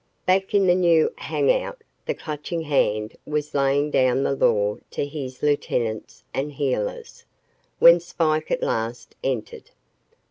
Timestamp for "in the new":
0.55-1.13